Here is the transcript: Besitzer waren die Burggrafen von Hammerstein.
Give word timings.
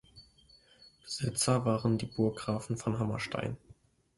Besitzer 1.03 1.63
waren 1.63 1.99
die 1.99 2.07
Burggrafen 2.07 2.75
von 2.75 2.97
Hammerstein. 2.97 3.55